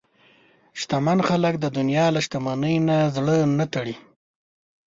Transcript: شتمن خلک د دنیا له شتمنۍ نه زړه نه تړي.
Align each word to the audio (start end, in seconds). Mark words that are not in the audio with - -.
شتمن 0.79 1.19
خلک 1.29 1.53
د 1.59 1.65
دنیا 1.77 2.05
له 2.15 2.19
شتمنۍ 2.25 2.75
نه 2.87 2.97
زړه 3.15 3.35
نه 3.57 3.65
تړي. 3.73 3.95